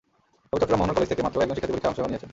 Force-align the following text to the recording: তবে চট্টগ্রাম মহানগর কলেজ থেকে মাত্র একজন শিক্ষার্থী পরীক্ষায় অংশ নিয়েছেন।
তবে 0.49 0.59
চট্টগ্রাম 0.61 0.79
মহানগর 0.81 0.97
কলেজ 0.97 1.09
থেকে 1.11 1.25
মাত্র 1.25 1.37
একজন 1.41 1.55
শিক্ষার্থী 1.57 1.71
পরীক্ষায় 1.73 1.89
অংশ 1.93 1.99
নিয়েছেন। 2.11 2.29